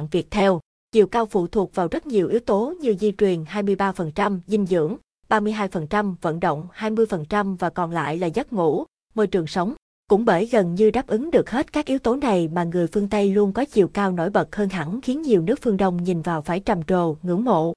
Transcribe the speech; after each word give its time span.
hạn 0.00 0.08
Việt 0.10 0.30
theo. 0.30 0.60
Chiều 0.92 1.06
cao 1.06 1.26
phụ 1.26 1.46
thuộc 1.46 1.74
vào 1.74 1.88
rất 1.90 2.06
nhiều 2.06 2.28
yếu 2.28 2.40
tố 2.40 2.74
như 2.80 2.94
di 3.00 3.12
truyền 3.18 3.44
23%, 3.44 4.38
dinh 4.46 4.66
dưỡng 4.66 4.96
32%, 5.28 6.14
vận 6.20 6.40
động 6.40 6.68
20% 6.76 7.56
và 7.56 7.70
còn 7.70 7.90
lại 7.90 8.18
là 8.18 8.26
giấc 8.26 8.52
ngủ, 8.52 8.84
môi 9.14 9.26
trường 9.26 9.46
sống. 9.46 9.74
Cũng 10.08 10.24
bởi 10.24 10.46
gần 10.46 10.74
như 10.74 10.90
đáp 10.90 11.06
ứng 11.06 11.30
được 11.30 11.50
hết 11.50 11.72
các 11.72 11.86
yếu 11.86 11.98
tố 11.98 12.16
này 12.16 12.48
mà 12.48 12.64
người 12.64 12.86
phương 12.86 13.08
Tây 13.08 13.30
luôn 13.30 13.52
có 13.52 13.64
chiều 13.64 13.88
cao 13.88 14.12
nổi 14.12 14.30
bật 14.30 14.56
hơn 14.56 14.68
hẳn 14.68 15.00
khiến 15.00 15.22
nhiều 15.22 15.42
nước 15.42 15.58
phương 15.62 15.76
Đông 15.76 16.04
nhìn 16.04 16.22
vào 16.22 16.42
phải 16.42 16.60
trầm 16.60 16.82
trồ, 16.82 17.16
ngưỡng 17.22 17.44
mộ. 17.44 17.72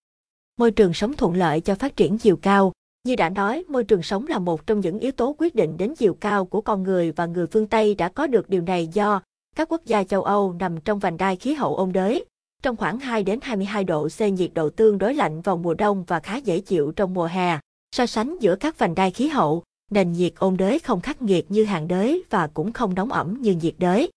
Môi 0.57 0.71
trường 0.71 0.93
sống 0.93 1.13
thuận 1.13 1.33
lợi 1.33 1.61
cho 1.61 1.75
phát 1.75 1.95
triển 1.95 2.17
chiều 2.17 2.37
cao. 2.37 2.71
Như 3.03 3.15
đã 3.15 3.29
nói, 3.29 3.63
môi 3.67 3.83
trường 3.83 4.03
sống 4.03 4.27
là 4.27 4.39
một 4.39 4.67
trong 4.67 4.79
những 4.79 4.99
yếu 4.99 5.11
tố 5.11 5.35
quyết 5.37 5.55
định 5.55 5.77
đến 5.77 5.95
chiều 5.95 6.13
cao 6.13 6.45
của 6.45 6.61
con 6.61 6.83
người 6.83 7.11
và 7.11 7.25
người 7.25 7.47
phương 7.47 7.67
Tây 7.67 7.95
đã 7.95 8.09
có 8.09 8.27
được 8.27 8.49
điều 8.49 8.61
này 8.61 8.87
do 8.87 9.21
các 9.55 9.71
quốc 9.71 9.81
gia 9.85 10.03
châu 10.03 10.23
Âu 10.23 10.53
nằm 10.53 10.81
trong 10.81 10.99
vành 10.99 11.17
đai 11.17 11.35
khí 11.35 11.53
hậu 11.53 11.75
ôn 11.75 11.91
đới, 11.91 12.25
trong 12.63 12.75
khoảng 12.75 12.99
2 12.99 13.23
đến 13.23 13.39
22 13.41 13.83
độ 13.83 14.07
C 14.17 14.21
nhiệt 14.21 14.51
độ 14.53 14.69
tương 14.69 14.97
đối 14.97 15.13
lạnh 15.13 15.41
vào 15.41 15.57
mùa 15.57 15.73
đông 15.73 16.03
và 16.03 16.19
khá 16.19 16.35
dễ 16.35 16.59
chịu 16.59 16.91
trong 16.95 17.13
mùa 17.13 17.25
hè. 17.25 17.59
So 17.95 18.05
sánh 18.05 18.37
giữa 18.39 18.55
các 18.55 18.79
vành 18.79 18.95
đai 18.95 19.11
khí 19.11 19.27
hậu, 19.27 19.63
nền 19.91 20.11
nhiệt 20.11 20.33
ôn 20.37 20.57
đới 20.57 20.79
không 20.79 21.01
khắc 21.01 21.21
nghiệt 21.21 21.51
như 21.51 21.63
hàng 21.63 21.87
đới 21.87 22.23
và 22.29 22.47
cũng 22.47 22.73
không 22.73 22.93
nóng 22.93 23.11
ẩm 23.11 23.41
như 23.41 23.55
nhiệt 23.61 23.75
đới. 23.77 24.11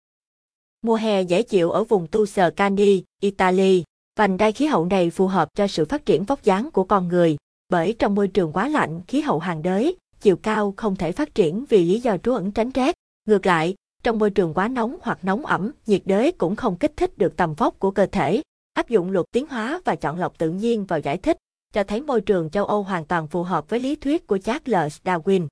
Mùa 0.82 0.94
hè 0.94 1.22
dễ 1.22 1.42
chịu 1.42 1.70
ở 1.70 1.84
vùng 1.84 2.06
Tuscany, 2.06 3.02
Italy. 3.20 3.84
Vành 4.18 4.36
đai 4.36 4.52
khí 4.52 4.66
hậu 4.66 4.84
này 4.84 5.10
phù 5.10 5.26
hợp 5.26 5.48
cho 5.54 5.66
sự 5.66 5.84
phát 5.84 6.06
triển 6.06 6.24
vóc 6.24 6.42
dáng 6.42 6.70
của 6.70 6.84
con 6.84 7.08
người, 7.08 7.36
bởi 7.68 7.94
trong 7.98 8.14
môi 8.14 8.28
trường 8.28 8.52
quá 8.52 8.68
lạnh, 8.68 9.00
khí 9.08 9.20
hậu 9.20 9.38
hàng 9.38 9.62
đới, 9.62 9.96
chiều 10.20 10.36
cao 10.36 10.74
không 10.76 10.96
thể 10.96 11.12
phát 11.12 11.34
triển 11.34 11.64
vì 11.68 11.84
lý 11.84 12.00
do 12.00 12.16
trú 12.16 12.32
ẩn 12.32 12.52
tránh 12.52 12.70
rét. 12.70 12.94
Ngược 13.28 13.46
lại, 13.46 13.74
trong 14.06 14.18
môi 14.18 14.30
trường 14.30 14.54
quá 14.54 14.68
nóng 14.68 14.96
hoặc 15.02 15.18
nóng 15.22 15.46
ẩm, 15.46 15.72
nhiệt 15.86 16.02
đới 16.04 16.32
cũng 16.32 16.56
không 16.56 16.76
kích 16.76 16.92
thích 16.96 17.18
được 17.18 17.36
tầm 17.36 17.54
vóc 17.54 17.78
của 17.78 17.90
cơ 17.90 18.06
thể. 18.06 18.42
Áp 18.74 18.88
dụng 18.88 19.10
luật 19.10 19.26
tiến 19.32 19.46
hóa 19.46 19.80
và 19.84 19.94
chọn 19.94 20.18
lọc 20.18 20.38
tự 20.38 20.50
nhiên 20.50 20.84
vào 20.84 20.98
giải 20.98 21.16
thích, 21.16 21.36
cho 21.72 21.84
thấy 21.84 22.02
môi 22.02 22.20
trường 22.20 22.50
châu 22.50 22.64
Âu 22.64 22.82
hoàn 22.82 23.04
toàn 23.04 23.26
phù 23.26 23.42
hợp 23.42 23.70
với 23.70 23.80
lý 23.80 23.96
thuyết 23.96 24.26
của 24.26 24.38
Charles 24.38 24.98
Darwin. 25.04 25.46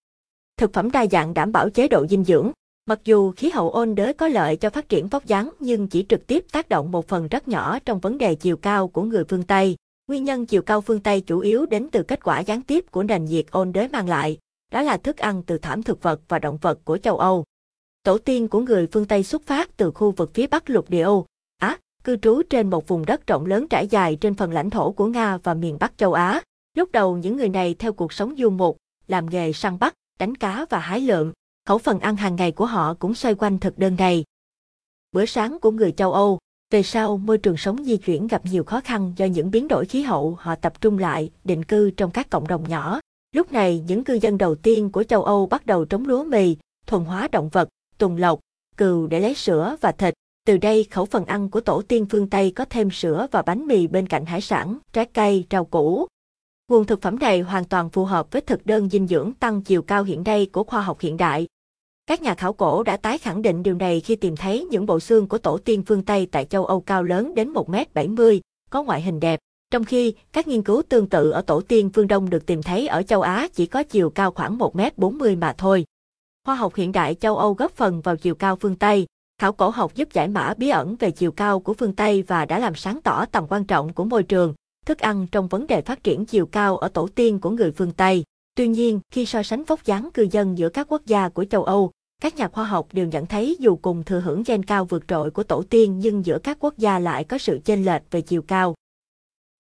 Thực 0.57 0.73
phẩm 0.73 0.91
đa 0.91 1.07
dạng 1.07 1.35
đảm 1.35 1.53
bảo 1.53 1.71
chế 1.71 1.89
độ 1.89 2.07
dinh 2.07 2.25
dưỡng. 2.25 2.51
Mặc 2.87 3.01
dù 3.05 3.33
khí 3.33 3.51
hậu 3.51 3.71
ôn 3.71 3.95
đới 3.95 4.13
có 4.13 4.29
lợi 4.29 4.57
cho 4.57 4.71
phát 4.71 4.89
triển 4.89 5.09
vóc 5.09 5.27
dáng 5.27 5.51
nhưng 5.61 5.89
chỉ 5.89 6.07
trực 6.09 6.27
tiếp 6.27 6.45
tác 6.53 6.69
động 6.69 6.93
một 6.93 7.09
phần 7.09 7.29
rất 7.29 7.49
nhỏ 7.49 7.79
trong 7.79 8.01
vấn 8.01 8.19
đề 8.19 8.35
chiều 8.35 8.57
cao 8.57 8.89
của 8.89 9.03
người 9.03 9.25
phương 9.25 9.43
Tây. 9.43 9.77
Nguyên 10.09 10.25
nhân 10.25 10.47
chiều 10.47 10.63
cao 10.63 10.81
phương 10.81 11.01
Tây 11.01 11.21
chủ 11.21 11.39
yếu 11.39 11.67
đến 11.67 11.89
từ 11.93 12.03
kết 12.03 12.25
quả 12.25 12.41
gián 12.41 12.63
tiếp 12.63 12.85
của 12.91 13.03
nền 13.03 13.25
nhiệt 13.25 13.47
ôn 13.51 13.73
đới 13.73 13.89
mang 13.89 14.09
lại, 14.09 14.39
đó 14.73 14.83
là 14.83 14.97
thức 14.97 15.17
ăn 15.17 15.43
từ 15.43 15.59
thảm 15.59 15.83
thực 15.83 16.03
vật 16.03 16.21
và 16.29 16.39
động 16.39 16.59
vật 16.61 16.79
của 16.85 16.99
châu 16.99 17.19
Âu. 17.19 17.45
Tổ 18.05 18.19
tiên 18.19 18.49
của 18.49 18.61
người 18.61 18.89
phương 18.93 19.07
Tây 19.07 19.23
xuất 19.23 19.43
phát 19.43 19.77
từ 19.77 19.91
khu 19.91 20.11
vực 20.11 20.31
phía 20.35 20.47
Bắc 20.47 20.71
lục 20.71 20.91
địa 20.91 21.03
Âu, 21.03 21.27
Á, 21.59 21.79
cư 22.05 22.17
trú 22.17 22.43
trên 22.51 22.71
một 22.71 22.89
vùng 22.89 23.07
đất 23.07 23.27
rộng 23.27 23.47
lớn 23.47 23.69
trải 23.69 23.87
dài 23.87 24.17
trên 24.17 24.35
phần 24.35 24.53
lãnh 24.53 24.71
thổ 24.71 24.93
của 24.93 25.07
Nga 25.07 25.37
và 25.37 25.55
miền 25.55 25.77
Bắc 25.81 25.99
châu 25.99 26.13
Á. 26.13 26.43
Lúc 26.77 26.93
đầu 26.93 27.17
những 27.17 27.37
người 27.37 27.49
này 27.49 27.75
theo 27.75 27.93
cuộc 27.93 28.13
sống 28.13 28.35
du 28.39 28.51
mục, 28.51 28.77
làm 29.09 29.31
nghề 29.31 29.53
săn 29.53 29.79
bắt, 29.79 29.95
đánh 30.19 30.35
cá 30.35 30.67
và 30.71 30.79
hái 30.79 31.01
lượm. 31.01 31.33
Khẩu 31.67 31.79
phần 31.79 32.01
ăn 32.01 32.17
hàng 32.17 32.37
ngày 32.37 32.53
của 32.53 32.67
họ 32.67 32.95
cũng 32.95 33.15
xoay 33.15 33.35
quanh 33.35 33.59
thực 33.59 33.79
đơn 33.79 33.97
này. 33.99 34.25
Bữa 35.13 35.27
sáng 35.27 35.59
của 35.61 35.71
người 35.71 35.93
châu 35.93 36.13
Âu, 36.13 36.39
về 36.71 36.83
sau 36.83 37.17
môi 37.17 37.39
trường 37.39 37.57
sống 37.57 37.85
di 37.85 37.97
chuyển 37.97 38.27
gặp 38.27 38.43
nhiều 38.45 38.65
khó 38.65 38.81
khăn 38.81 39.13
do 39.17 39.27
những 39.27 39.51
biến 39.51 39.69
đổi 39.69 39.85
khí 39.85 40.03
hậu 40.03 40.37
họ 40.41 40.55
tập 40.55 40.81
trung 40.81 40.99
lại, 40.99 41.31
định 41.45 41.65
cư 41.65 41.91
trong 41.91 42.11
các 42.11 42.31
cộng 42.31 42.49
đồng 42.49 42.69
nhỏ. 42.69 43.01
Lúc 43.33 43.53
này 43.53 43.85
những 43.87 44.05
cư 44.05 44.15
dân 44.15 44.39
đầu 44.39 44.55
tiên 44.55 44.93
của 44.93 45.05
châu 45.05 45.25
Âu 45.25 45.47
bắt 45.47 45.67
đầu 45.67 45.85
trống 45.85 46.07
lúa 46.07 46.25
mì, 46.25 46.57
thuần 46.87 47.05
hóa 47.05 47.29
động 47.33 47.49
vật, 47.49 47.69
tùng 48.05 48.17
lộc, 48.17 48.41
cừu 48.77 49.07
để 49.07 49.21
lấy 49.21 49.35
sữa 49.35 49.77
và 49.81 49.93
thịt. 49.93 50.15
Từ 50.47 50.57
đây 50.57 50.87
khẩu 50.91 51.05
phần 51.05 51.25
ăn 51.25 51.51
của 51.51 51.61
tổ 51.61 51.83
tiên 51.83 52.07
phương 52.11 52.31
Tây 52.31 52.53
có 52.57 52.65
thêm 52.65 52.91
sữa 52.91 53.27
và 53.31 53.43
bánh 53.43 53.67
mì 53.67 53.87
bên 53.87 54.07
cạnh 54.07 54.27
hải 54.27 54.41
sản, 54.41 54.79
trái 54.93 55.05
cây, 55.05 55.47
rau 55.51 55.65
củ. 55.65 56.07
Nguồn 56.69 56.85
thực 56.85 57.03
phẩm 57.03 57.19
này 57.19 57.41
hoàn 57.41 57.65
toàn 57.65 57.91
phù 57.91 58.05
hợp 58.05 58.33
với 58.33 58.41
thực 58.43 58.67
đơn 58.67 58.89
dinh 58.89 59.07
dưỡng 59.07 59.33
tăng 59.41 59.63
chiều 59.63 59.83
cao 59.83 60.05
hiện 60.05 60.23
nay 60.25 60.47
của 60.53 60.65
khoa 60.65 60.83
học 60.83 61.01
hiện 61.01 61.17
đại. 61.17 61.47
Các 62.07 62.23
nhà 62.23 62.35
khảo 62.35 62.53
cổ 62.53 62.83
đã 62.83 62.97
tái 62.97 63.19
khẳng 63.19 63.43
định 63.43 63.63
điều 63.63 63.75
này 63.75 64.01
khi 64.01 64.17
tìm 64.17 64.37
thấy 64.37 64.67
những 64.71 64.87
bộ 64.87 65.01
xương 65.01 65.29
của 65.29 65.39
tổ 65.39 65.59
tiên 65.59 65.83
phương 65.87 66.03
Tây 66.03 66.29
tại 66.33 66.45
châu 66.45 66.65
Âu 66.65 66.81
cao 66.81 67.03
lớn 67.03 67.35
đến 67.35 67.53
1m70, 67.53 68.41
có 68.71 68.83
ngoại 68.83 69.03
hình 69.03 69.21
đẹp, 69.21 69.41
trong 69.71 69.85
khi 69.85 70.15
các 70.33 70.49
nghiên 70.49 70.63
cứu 70.63 70.83
tương 70.89 71.09
tự 71.09 71.31
ở 71.31 71.43
tổ 71.43 71.61
tiên 71.61 71.91
phương 71.95 72.09
Đông 72.09 72.31
được 72.31 72.47
tìm 72.47 72.63
thấy 72.63 72.87
ở 72.87 73.03
châu 73.03 73.21
Á 73.21 73.49
chỉ 73.55 73.67
có 73.67 73.83
chiều 73.83 74.11
cao 74.11 74.31
khoảng 74.31 74.59
1m40 74.59 75.39
mà 75.39 75.55
thôi. 75.59 75.85
Khoa 76.47 76.55
học 76.55 76.75
hiện 76.75 76.93
đại 76.93 77.15
châu 77.15 77.37
Âu 77.37 77.55
góp 77.55 77.73
phần 77.73 78.01
vào 78.01 78.17
chiều 78.17 78.35
cao 78.35 78.57
phương 78.57 78.77
Tây, 78.77 79.07
khảo 79.39 79.53
cổ 79.53 79.69
học 79.71 79.95
giúp 79.95 80.09
giải 80.13 80.29
mã 80.29 80.55
bí 80.57 80.69
ẩn 80.69 80.97
về 80.97 81.11
chiều 81.11 81.33
cao 81.33 81.61
của 81.61 81.75
phương 81.75 81.95
Tây 81.95 82.23
và 82.23 82.45
đã 82.45 82.59
làm 82.59 82.75
sáng 82.75 83.01
tỏ 83.01 83.25
tầm 83.27 83.47
quan 83.49 83.65
trọng 83.65 83.93
của 83.93 84.05
môi 84.05 84.23
trường, 84.23 84.55
thức 84.87 84.99
ăn 84.99 85.27
trong 85.33 85.49
vấn 85.49 85.67
đề 85.67 85.83
phát 85.83 86.05
triển 86.05 86.25
chiều 86.25 86.47
cao 86.47 86.77
ở 86.77 86.89
tổ 86.89 87.09
tiên 87.15 87.41
của 87.41 87.51
người 87.51 87.73
phương 87.73 87.93
Tây. 87.93 88.25
Tuy 88.55 88.69
nhiên, 88.69 89.01
khi 89.11 89.27
so 89.27 89.43
sánh 89.43 89.65
vóc 89.65 89.85
dáng 89.85 90.09
cư 90.15 90.27
dân 90.31 90.59
giữa 90.59 90.69
các 90.69 90.87
quốc 90.91 91.03
gia 91.07 91.29
của 91.29 91.45
châu 91.45 91.65
Âu, 91.65 91.91
các 92.23 92.37
nhà 92.37 92.49
khoa 92.49 92.65
học 92.65 92.87
đều 92.93 93.07
nhận 93.07 93.27
thấy 93.27 93.57
dù 93.61 93.77
cùng 93.77 94.05
thừa 94.05 94.21
hưởng 94.21 94.43
gen 94.47 94.63
cao 94.63 94.85
vượt 94.85 95.09
trội 95.09 95.31
của 95.31 95.43
tổ 95.43 95.63
tiên 95.63 95.99
nhưng 95.99 96.27
giữa 96.27 96.39
các 96.39 96.57
quốc 96.61 96.79
gia 96.79 96.99
lại 96.99 97.25
có 97.25 97.39
sự 97.39 97.61
chênh 97.65 97.85
lệch 97.85 98.03
về 98.11 98.21
chiều 98.21 98.43
cao. 98.43 98.75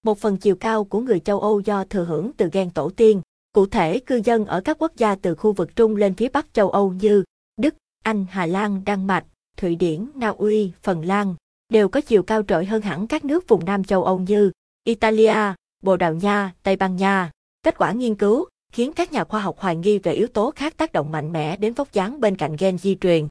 Một 0.04 0.18
phần 0.18 0.36
chiều 0.36 0.56
cao 0.56 0.84
của 0.84 1.00
người 1.00 1.20
châu 1.20 1.40
Âu 1.40 1.60
do 1.60 1.84
thừa 1.84 2.04
hưởng 2.04 2.30
từ 2.36 2.48
gen 2.52 2.70
tổ 2.70 2.90
tiên, 2.90 3.20
cụ 3.54 3.66
thể 3.66 3.98
cư 3.98 4.20
dân 4.24 4.44
ở 4.46 4.60
các 4.60 4.76
quốc 4.80 4.92
gia 4.96 5.14
từ 5.14 5.34
khu 5.34 5.52
vực 5.52 5.76
Trung 5.76 5.96
lên 5.96 6.14
phía 6.14 6.28
Bắc 6.28 6.54
châu 6.54 6.70
Âu 6.70 6.92
như 6.92 7.24
Đức, 7.56 7.74
Anh, 8.04 8.26
Hà 8.30 8.46
Lan, 8.46 8.82
Đan 8.86 9.06
Mạch, 9.06 9.24
Thụy 9.56 9.76
Điển, 9.76 10.06
Na 10.14 10.28
Uy, 10.28 10.72
Phần 10.82 11.04
Lan, 11.04 11.34
đều 11.72 11.88
có 11.88 12.00
chiều 12.00 12.22
cao 12.22 12.42
trội 12.48 12.64
hơn 12.64 12.82
hẳn 12.82 13.06
các 13.06 13.24
nước 13.24 13.48
vùng 13.48 13.64
Nam 13.64 13.84
châu 13.84 14.04
Âu 14.04 14.18
như 14.18 14.52
Italia, 14.84 15.36
Bồ 15.82 15.96
Đào 15.96 16.14
Nha, 16.14 16.52
Tây 16.62 16.76
Ban 16.76 16.96
Nha. 16.96 17.30
Kết 17.62 17.78
quả 17.78 17.92
nghiên 17.92 18.14
cứu 18.14 18.46
khiến 18.72 18.92
các 18.92 19.12
nhà 19.12 19.24
khoa 19.24 19.40
học 19.40 19.58
hoài 19.58 19.76
nghi 19.76 19.98
về 19.98 20.12
yếu 20.12 20.26
tố 20.26 20.50
khác 20.56 20.76
tác 20.76 20.92
động 20.92 21.12
mạnh 21.12 21.32
mẽ 21.32 21.56
đến 21.56 21.74
vóc 21.74 21.92
dáng 21.92 22.20
bên 22.20 22.36
cạnh 22.36 22.56
gen 22.58 22.78
di 22.78 22.96
truyền. 23.00 23.28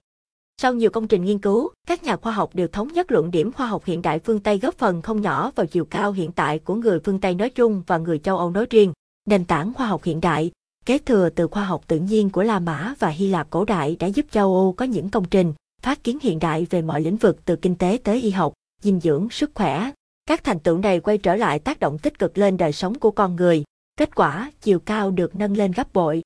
Sau 0.62 0.74
nhiều 0.74 0.90
công 0.90 1.08
trình 1.08 1.24
nghiên 1.24 1.40
cứu, 1.40 1.72
các 1.88 2.04
nhà 2.04 2.16
khoa 2.16 2.32
học 2.32 2.50
đều 2.56 2.68
thống 2.68 2.94
nhất 2.94 3.12
luận 3.12 3.32
điểm 3.32 3.52
khoa 3.52 3.68
học 3.68 3.86
hiện 3.86 4.02
đại 4.02 4.20
phương 4.20 4.40
Tây 4.40 4.60
góp 4.60 4.78
phần 4.78 5.02
không 5.02 5.22
nhỏ 5.22 5.52
vào 5.56 5.66
chiều 5.66 5.86
cao 5.86 6.12
hiện 6.12 6.32
tại 6.32 6.60
của 6.60 6.76
người 6.76 7.00
phương 7.00 7.20
Tây 7.20 7.36
nói 7.36 7.50
chung 7.50 7.84
và 7.88 7.98
người 7.98 8.20
châu 8.20 8.38
Âu 8.38 8.52
nói 8.52 8.66
riêng. 8.70 8.94
Nền 9.26 9.46
tảng 9.46 9.74
khoa 9.74 9.88
học 9.88 10.04
hiện 10.04 10.22
đại, 10.22 10.52
kế 10.86 10.98
thừa 10.98 11.30
từ 11.30 11.48
khoa 11.48 11.66
học 11.66 11.84
tự 11.88 12.00
nhiên 12.00 12.30
của 12.30 12.44
La 12.44 12.60
Mã 12.60 12.94
và 13.00 13.10
Hy 13.10 13.28
Lạp 13.28 13.50
cổ 13.50 13.66
đại 13.66 13.96
đã 14.00 14.08
giúp 14.08 14.26
châu 14.32 14.56
Âu 14.56 14.74
có 14.74 14.86
những 14.86 15.10
công 15.10 15.26
trình, 15.26 15.54
phát 15.82 16.04
kiến 16.04 16.18
hiện 16.22 16.40
đại 16.40 16.68
về 16.70 16.82
mọi 16.82 17.02
lĩnh 17.02 17.18
vực 17.18 17.46
từ 17.46 17.56
kinh 17.56 17.76
tế 17.76 18.00
tới 18.04 18.22
y 18.22 18.30
học, 18.30 18.54
dinh 18.82 19.00
dưỡng, 19.00 19.28
sức 19.32 19.52
khỏe. 19.54 19.92
Các 20.26 20.44
thành 20.44 20.60
tựu 20.60 20.78
này 20.78 21.00
quay 21.00 21.18
trở 21.18 21.36
lại 21.36 21.60
tác 21.60 21.80
động 21.80 21.98
tích 21.98 22.20
cực 22.20 22.38
lên 22.38 22.58
đời 22.58 22.72
sống 22.72 23.00
của 23.00 23.12
con 23.12 23.36
người. 23.36 23.64
Kết 23.98 24.16
quả, 24.16 24.52
chiều 24.62 24.80
cao 24.80 25.12
được 25.12 25.36
nâng 25.36 25.58
lên 25.58 25.72
gấp 25.72 25.94
bội. 25.94 26.22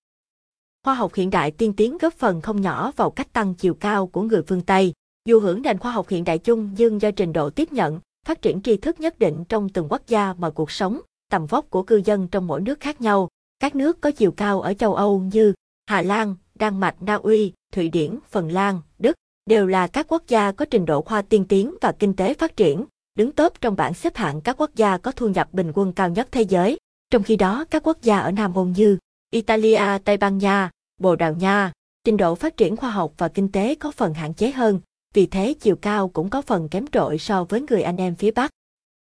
Khoa 0.83 0.93
học 0.93 1.13
hiện 1.13 1.29
đại 1.29 1.51
tiên 1.51 1.73
tiến 1.73 1.97
góp 1.97 2.13
phần 2.13 2.41
không 2.41 2.61
nhỏ 2.61 2.91
vào 2.95 3.11
cách 3.11 3.33
tăng 3.33 3.53
chiều 3.53 3.73
cao 3.73 4.07
của 4.07 4.21
người 4.21 4.41
phương 4.47 4.61
Tây. 4.61 4.93
Dù 5.25 5.39
hưởng 5.39 5.61
nền 5.61 5.77
khoa 5.77 5.91
học 5.91 6.09
hiện 6.09 6.23
đại 6.23 6.37
chung 6.37 6.71
nhưng 6.77 7.01
do 7.01 7.11
trình 7.11 7.33
độ 7.33 7.49
tiếp 7.49 7.73
nhận, 7.73 7.99
phát 8.25 8.41
triển 8.41 8.61
tri 8.61 8.77
thức 8.77 8.99
nhất 8.99 9.19
định 9.19 9.43
trong 9.49 9.69
từng 9.69 9.87
quốc 9.89 10.01
gia 10.07 10.33
mà 10.33 10.49
cuộc 10.49 10.71
sống, 10.71 10.99
tầm 11.29 11.45
vóc 11.45 11.69
của 11.69 11.83
cư 11.83 12.01
dân 12.05 12.27
trong 12.27 12.47
mỗi 12.47 12.61
nước 12.61 12.79
khác 12.79 13.01
nhau. 13.01 13.27
Các 13.59 13.75
nước 13.75 14.01
có 14.01 14.11
chiều 14.11 14.31
cao 14.31 14.61
ở 14.61 14.73
châu 14.73 14.95
Âu 14.95 15.19
như 15.19 15.53
Hà 15.85 16.01
Lan, 16.01 16.35
Đan 16.55 16.79
Mạch, 16.79 16.95
Na 17.01 17.15
Uy, 17.15 17.53
Thụy 17.73 17.89
Điển, 17.89 18.19
Phần 18.29 18.51
Lan, 18.51 18.81
Đức 18.99 19.15
đều 19.45 19.67
là 19.67 19.87
các 19.87 20.05
quốc 20.09 20.23
gia 20.27 20.51
có 20.51 20.65
trình 20.65 20.85
độ 20.85 21.01
khoa 21.01 21.21
tiên 21.21 21.45
tiến 21.49 21.73
và 21.81 21.91
kinh 21.91 22.15
tế 22.15 22.33
phát 22.33 22.57
triển, 22.57 22.85
đứng 23.15 23.31
top 23.31 23.61
trong 23.61 23.75
bảng 23.75 23.93
xếp 23.93 24.15
hạng 24.15 24.41
các 24.41 24.61
quốc 24.61 24.71
gia 24.75 24.97
có 24.97 25.11
thu 25.11 25.29
nhập 25.29 25.53
bình 25.53 25.71
quân 25.75 25.93
cao 25.93 26.09
nhất 26.09 26.27
thế 26.31 26.41
giới. 26.41 26.77
Trong 27.09 27.23
khi 27.23 27.35
đó, 27.35 27.65
các 27.69 27.83
quốc 27.87 27.97
gia 28.01 28.19
ở 28.19 28.31
Nam 28.31 28.53
Âu 28.53 28.65
như 28.65 28.97
Italia, 29.31 29.97
Tây 30.03 30.17
Ban 30.17 30.37
Nha, 30.37 30.71
Bồ 31.01 31.15
Đào 31.15 31.33
Nha, 31.33 31.71
trình 32.03 32.17
độ 32.17 32.35
phát 32.35 32.57
triển 32.57 32.77
khoa 32.77 32.89
học 32.89 33.13
và 33.17 33.27
kinh 33.27 33.51
tế 33.51 33.75
có 33.75 33.91
phần 33.91 34.13
hạn 34.13 34.33
chế 34.33 34.51
hơn, 34.51 34.79
vì 35.13 35.25
thế 35.25 35.53
chiều 35.59 35.75
cao 35.75 36.09
cũng 36.09 36.29
có 36.29 36.41
phần 36.41 36.69
kém 36.69 36.87
trội 36.87 37.17
so 37.17 37.43
với 37.43 37.61
người 37.69 37.81
anh 37.81 37.97
em 37.97 38.15
phía 38.15 38.31
Bắc. 38.31 38.51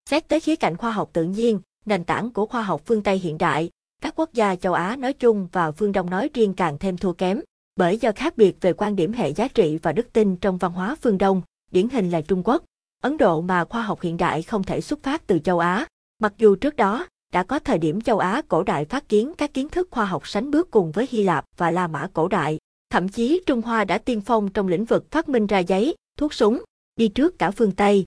Xét 0.09 0.27
tới 0.27 0.39
khía 0.39 0.55
cạnh 0.55 0.77
khoa 0.77 0.91
học 0.91 1.09
tự 1.13 1.23
nhiên, 1.23 1.59
nền 1.85 2.03
tảng 2.03 2.31
của 2.31 2.45
khoa 2.45 2.61
học 2.61 2.81
phương 2.85 3.03
Tây 3.03 3.17
hiện 3.17 3.37
đại, 3.37 3.69
các 4.01 4.13
quốc 4.15 4.33
gia 4.33 4.55
châu 4.55 4.73
Á 4.73 4.95
nói 4.95 5.13
chung 5.13 5.47
và 5.51 5.71
phương 5.71 5.91
Đông 5.91 6.09
nói 6.09 6.29
riêng 6.33 6.53
càng 6.53 6.77
thêm 6.77 6.97
thua 6.97 7.13
kém, 7.13 7.39
bởi 7.75 7.97
do 7.97 8.11
khác 8.15 8.37
biệt 8.37 8.57
về 8.61 8.73
quan 8.73 8.95
điểm 8.95 9.13
hệ 9.13 9.33
giá 9.33 9.47
trị 9.47 9.79
và 9.81 9.91
đức 9.91 10.13
tin 10.13 10.35
trong 10.35 10.57
văn 10.57 10.71
hóa 10.71 10.95
phương 11.01 11.17
Đông, 11.17 11.41
điển 11.71 11.89
hình 11.89 12.09
là 12.09 12.21
Trung 12.21 12.41
Quốc, 12.45 12.63
Ấn 13.01 13.17
Độ 13.17 13.41
mà 13.41 13.65
khoa 13.65 13.81
học 13.81 14.01
hiện 14.01 14.17
đại 14.17 14.41
không 14.41 14.63
thể 14.63 14.81
xuất 14.81 15.03
phát 15.03 15.27
từ 15.27 15.39
châu 15.39 15.59
Á. 15.59 15.87
Mặc 16.19 16.33
dù 16.37 16.55
trước 16.55 16.75
đó, 16.75 17.07
đã 17.33 17.43
có 17.43 17.59
thời 17.59 17.77
điểm 17.77 18.01
châu 18.01 18.17
Á 18.17 18.41
cổ 18.47 18.63
đại 18.63 18.85
phát 18.85 19.09
kiến 19.09 19.33
các 19.37 19.53
kiến 19.53 19.69
thức 19.69 19.87
khoa 19.91 20.05
học 20.05 20.27
sánh 20.27 20.51
bước 20.51 20.71
cùng 20.71 20.91
với 20.91 21.07
Hy 21.09 21.23
Lạp 21.23 21.45
và 21.57 21.71
La 21.71 21.87
Mã 21.87 22.07
cổ 22.13 22.27
đại. 22.27 22.57
Thậm 22.89 23.09
chí 23.09 23.41
Trung 23.45 23.61
Hoa 23.61 23.85
đã 23.85 23.97
tiên 23.97 24.21
phong 24.21 24.49
trong 24.51 24.67
lĩnh 24.67 24.85
vực 24.85 25.11
phát 25.11 25.29
minh 25.29 25.47
ra 25.47 25.59
giấy, 25.59 25.95
thuốc 26.17 26.33
súng, 26.33 26.63
đi 26.95 27.07
trước 27.07 27.39
cả 27.39 27.51
phương 27.51 27.71
Tây. 27.71 28.05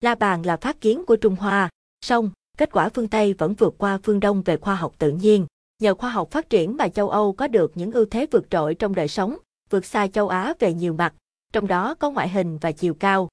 La 0.00 0.14
bàn 0.14 0.46
là 0.46 0.56
phát 0.56 0.80
kiến 0.80 1.04
của 1.06 1.16
Trung 1.16 1.36
Hoa, 1.36 1.68
song 2.04 2.30
kết 2.60 2.72
quả 2.72 2.88
phương 2.88 3.08
Tây 3.08 3.34
vẫn 3.38 3.54
vượt 3.54 3.74
qua 3.78 3.98
phương 4.02 4.20
Đông 4.20 4.42
về 4.42 4.56
khoa 4.56 4.74
học 4.74 4.94
tự 4.98 5.10
nhiên. 5.10 5.46
Nhờ 5.82 5.94
khoa 5.94 6.10
học 6.10 6.30
phát 6.30 6.50
triển 6.50 6.76
mà 6.76 6.88
châu 6.88 7.08
Âu 7.08 7.32
có 7.32 7.48
được 7.48 7.72
những 7.74 7.92
ưu 7.92 8.04
thế 8.04 8.26
vượt 8.30 8.50
trội 8.50 8.74
trong 8.74 8.94
đời 8.94 9.08
sống, 9.08 9.36
vượt 9.70 9.84
xa 9.84 10.06
châu 10.06 10.28
Á 10.28 10.54
về 10.58 10.74
nhiều 10.74 10.92
mặt, 10.92 11.14
trong 11.52 11.66
đó 11.66 11.94
có 11.94 12.10
ngoại 12.10 12.28
hình 12.28 12.58
và 12.58 12.72
chiều 12.72 12.94
cao. 12.94 13.28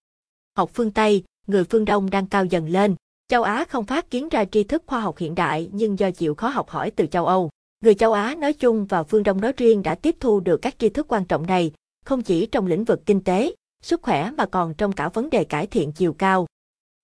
Học 0.57 0.69
phương 0.73 0.91
Tây, 0.91 1.23
người 1.47 1.63
phương 1.63 1.85
Đông 1.85 2.09
đang 2.09 2.27
cao 2.27 2.45
dần 2.45 2.69
lên. 2.69 2.95
Châu 3.27 3.43
Á 3.43 3.65
không 3.69 3.85
phát 3.85 4.09
kiến 4.09 4.29
ra 4.29 4.45
tri 4.45 4.63
thức 4.63 4.83
khoa 4.85 4.99
học 4.99 5.17
hiện 5.17 5.35
đại 5.35 5.69
nhưng 5.71 5.99
do 5.99 6.11
chịu 6.11 6.35
khó 6.35 6.47
học 6.47 6.69
hỏi 6.69 6.91
từ 6.91 7.05
châu 7.05 7.25
Âu. 7.25 7.49
Người 7.83 7.95
châu 7.95 8.13
Á 8.13 8.35
nói 8.35 8.53
chung 8.53 8.85
và 8.85 9.03
phương 9.03 9.23
Đông 9.23 9.41
nói 9.41 9.53
riêng 9.57 9.83
đã 9.83 9.95
tiếp 9.95 10.15
thu 10.19 10.39
được 10.39 10.57
các 10.61 10.79
tri 10.79 10.89
thức 10.89 11.05
quan 11.09 11.25
trọng 11.25 11.47
này, 11.47 11.71
không 12.05 12.21
chỉ 12.21 12.45
trong 12.45 12.67
lĩnh 12.67 12.83
vực 12.83 13.01
kinh 13.05 13.23
tế, 13.23 13.55
sức 13.83 14.01
khỏe 14.01 14.31
mà 14.37 14.45
còn 14.45 14.73
trong 14.73 14.91
cả 14.91 15.09
vấn 15.09 15.29
đề 15.29 15.43
cải 15.43 15.67
thiện 15.67 15.91
chiều 15.91 16.13
cao. 16.13 16.47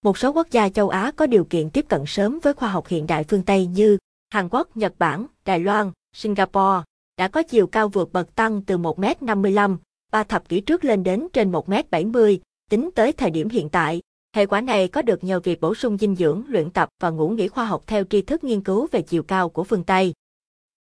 Một 0.03 0.17
số 0.17 0.31
quốc 0.31 0.47
gia 0.51 0.69
châu 0.69 0.89
Á 0.89 1.11
có 1.15 1.27
điều 1.27 1.45
kiện 1.45 1.69
tiếp 1.69 1.85
cận 1.89 2.03
sớm 2.07 2.39
với 2.43 2.53
khoa 2.53 2.69
học 2.69 2.87
hiện 2.87 3.07
đại 3.07 3.23
phương 3.23 3.43
Tây 3.43 3.65
như 3.65 3.97
Hàn 4.29 4.49
Quốc, 4.49 4.77
Nhật 4.77 4.93
Bản, 4.99 5.25
Đài 5.45 5.59
Loan, 5.59 5.91
Singapore, 6.15 6.83
đã 7.17 7.27
có 7.27 7.43
chiều 7.43 7.67
cao 7.67 7.89
vượt 7.89 8.13
bậc 8.13 8.35
tăng 8.35 8.61
từ 8.61 8.77
1m55, 8.77 9.77
ba 10.11 10.23
thập 10.23 10.49
kỷ 10.49 10.61
trước 10.61 10.85
lên 10.85 11.03
đến 11.03 11.27
trên 11.33 11.51
1m70, 11.51 12.37
tính 12.69 12.89
tới 12.95 13.11
thời 13.11 13.29
điểm 13.29 13.49
hiện 13.49 13.69
tại. 13.69 14.01
Hệ 14.35 14.45
quả 14.45 14.61
này 14.61 14.87
có 14.87 15.01
được 15.01 15.23
nhờ 15.23 15.39
việc 15.39 15.61
bổ 15.61 15.75
sung 15.75 15.97
dinh 15.97 16.15
dưỡng, 16.15 16.43
luyện 16.47 16.69
tập 16.69 16.89
và 16.99 17.09
ngủ 17.09 17.29
nghỉ 17.29 17.47
khoa 17.47 17.65
học 17.65 17.83
theo 17.87 18.03
tri 18.09 18.21
thức 18.21 18.43
nghiên 18.43 18.61
cứu 18.61 18.87
về 18.91 19.01
chiều 19.01 19.23
cao 19.23 19.49
của 19.49 19.63
phương 19.63 19.83
Tây. 19.83 20.13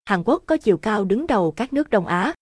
Hàn 0.04 0.22
Quốc 0.24 0.42
có 0.46 0.56
chiều 0.56 0.76
cao 0.76 1.04
đứng 1.04 1.26
đầu 1.26 1.52
các 1.52 1.72
nước 1.72 1.90
Đông 1.90 2.06
Á. 2.06 2.34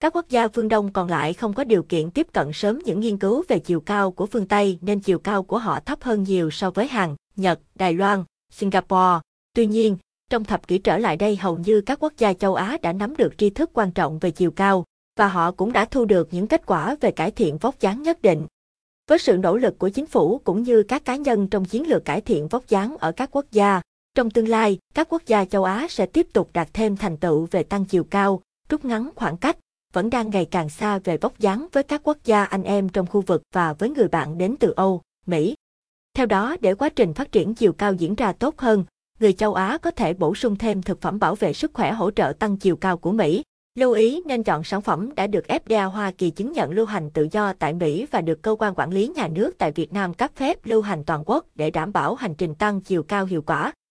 Các 0.00 0.16
quốc 0.16 0.28
gia 0.28 0.48
phương 0.48 0.68
Đông 0.68 0.92
còn 0.92 1.08
lại 1.08 1.32
không 1.32 1.52
có 1.52 1.64
điều 1.64 1.82
kiện 1.82 2.10
tiếp 2.10 2.26
cận 2.32 2.52
sớm 2.52 2.78
những 2.84 3.00
nghiên 3.00 3.18
cứu 3.18 3.44
về 3.48 3.58
chiều 3.58 3.80
cao 3.80 4.10
của 4.10 4.26
phương 4.26 4.48
Tây 4.48 4.78
nên 4.80 5.00
chiều 5.00 5.18
cao 5.18 5.42
của 5.42 5.58
họ 5.58 5.80
thấp 5.80 6.02
hơn 6.02 6.22
nhiều 6.22 6.50
so 6.50 6.70
với 6.70 6.86
Hàn, 6.86 7.16
Nhật, 7.36 7.60
Đài 7.74 7.92
Loan, 7.92 8.24
Singapore. 8.52 9.20
Tuy 9.54 9.66
nhiên, 9.66 9.96
trong 10.30 10.44
thập 10.44 10.68
kỷ 10.68 10.78
trở 10.78 10.98
lại 10.98 11.16
đây 11.16 11.36
hầu 11.36 11.58
như 11.58 11.80
các 11.80 11.98
quốc 12.02 12.12
gia 12.18 12.32
châu 12.32 12.54
Á 12.54 12.78
đã 12.82 12.92
nắm 12.92 13.16
được 13.16 13.38
tri 13.38 13.50
thức 13.50 13.70
quan 13.72 13.90
trọng 13.90 14.18
về 14.18 14.30
chiều 14.30 14.50
cao, 14.50 14.84
và 15.16 15.28
họ 15.28 15.50
cũng 15.50 15.72
đã 15.72 15.84
thu 15.84 16.04
được 16.04 16.28
những 16.30 16.46
kết 16.46 16.66
quả 16.66 16.96
về 17.00 17.10
cải 17.10 17.30
thiện 17.30 17.58
vóc 17.58 17.80
dáng 17.80 18.02
nhất 18.02 18.22
định. 18.22 18.46
Với 19.08 19.18
sự 19.18 19.36
nỗ 19.36 19.56
lực 19.56 19.78
của 19.78 19.88
chính 19.88 20.06
phủ 20.06 20.40
cũng 20.44 20.62
như 20.62 20.82
các 20.82 21.04
cá 21.04 21.16
nhân 21.16 21.48
trong 21.48 21.64
chiến 21.64 21.88
lược 21.88 22.04
cải 22.04 22.20
thiện 22.20 22.48
vóc 22.48 22.68
dáng 22.68 22.96
ở 22.96 23.12
các 23.12 23.28
quốc 23.32 23.46
gia, 23.50 23.80
trong 24.14 24.30
tương 24.30 24.48
lai, 24.48 24.78
các 24.94 25.08
quốc 25.10 25.22
gia 25.26 25.44
châu 25.44 25.64
Á 25.64 25.86
sẽ 25.90 26.06
tiếp 26.06 26.26
tục 26.32 26.50
đạt 26.52 26.68
thêm 26.72 26.96
thành 26.96 27.16
tựu 27.16 27.48
về 27.50 27.62
tăng 27.62 27.84
chiều 27.84 28.04
cao, 28.04 28.40
rút 28.68 28.84
ngắn 28.84 29.10
khoảng 29.14 29.36
cách, 29.36 29.56
vẫn 29.94 30.10
đang 30.10 30.30
ngày 30.30 30.44
càng 30.50 30.68
xa 30.68 30.98
về 30.98 31.16
vóc 31.16 31.38
dáng 31.38 31.66
với 31.72 31.82
các 31.82 32.00
quốc 32.04 32.18
gia 32.24 32.44
anh 32.44 32.62
em 32.62 32.88
trong 32.88 33.06
khu 33.06 33.20
vực 33.20 33.42
và 33.52 33.72
với 33.72 33.90
người 33.90 34.08
bạn 34.08 34.38
đến 34.38 34.56
từ 34.60 34.72
Âu, 34.76 35.02
Mỹ. 35.26 35.54
Theo 36.16 36.26
đó, 36.26 36.56
để 36.60 36.74
quá 36.74 36.88
trình 36.88 37.14
phát 37.14 37.32
triển 37.32 37.54
chiều 37.54 37.72
cao 37.72 37.92
diễn 37.92 38.14
ra 38.14 38.32
tốt 38.32 38.58
hơn, 38.58 38.84
người 39.20 39.32
châu 39.32 39.54
Á 39.54 39.78
có 39.82 39.90
thể 39.90 40.14
bổ 40.14 40.34
sung 40.34 40.56
thêm 40.56 40.82
thực 40.82 41.00
phẩm 41.00 41.18
bảo 41.18 41.34
vệ 41.34 41.52
sức 41.52 41.70
khỏe 41.74 41.92
hỗ 41.92 42.10
trợ 42.10 42.32
tăng 42.38 42.56
chiều 42.56 42.76
cao 42.76 42.96
của 42.96 43.12
Mỹ. 43.12 43.42
Lưu 43.78 43.92
ý 43.92 44.22
nên 44.26 44.42
chọn 44.42 44.64
sản 44.64 44.80
phẩm 44.80 45.14
đã 45.14 45.26
được 45.26 45.44
FDA 45.48 45.88
Hoa 45.88 46.10
Kỳ 46.10 46.30
chứng 46.30 46.52
nhận 46.52 46.70
lưu 46.70 46.86
hành 46.86 47.10
tự 47.10 47.28
do 47.32 47.52
tại 47.52 47.72
Mỹ 47.72 48.06
và 48.10 48.20
được 48.20 48.42
cơ 48.42 48.56
quan 48.58 48.74
quản 48.74 48.90
lý 48.90 49.08
nhà 49.08 49.28
nước 49.28 49.58
tại 49.58 49.72
Việt 49.72 49.92
Nam 49.92 50.14
cấp 50.14 50.30
phép 50.36 50.66
lưu 50.66 50.82
hành 50.82 51.04
toàn 51.04 51.22
quốc 51.26 51.46
để 51.54 51.70
đảm 51.70 51.92
bảo 51.92 52.14
hành 52.14 52.34
trình 52.34 52.54
tăng 52.54 52.80
chiều 52.80 53.02
cao 53.02 53.24
hiệu 53.24 53.42
quả. 53.42 53.72